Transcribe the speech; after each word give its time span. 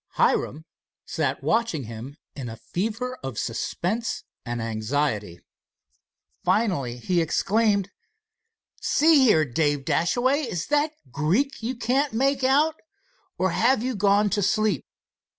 Hiram 0.13 0.65
sat 1.05 1.43
watching 1.43 1.83
him 1.83 2.17
in 2.35 2.49
a 2.49 2.57
fever 2.57 3.19
of 3.23 3.37
suspense 3.37 4.23
and 4.43 4.59
anxiety. 4.59 5.39
Finally 6.43 6.97
he 6.97 7.21
exclaimed: 7.21 7.91
"See 8.81 9.19
here, 9.23 9.45
Dave 9.45 9.85
Dashaway, 9.85 10.39
is 10.39 10.65
that 10.69 10.93
Greek 11.11 11.61
you 11.61 11.75
can't 11.75 12.13
make 12.13 12.43
out, 12.43 12.77
or 13.37 13.51
have 13.51 13.83
you 13.83 13.95
gone 13.95 14.31
to 14.31 14.41
sleep?" 14.41 14.87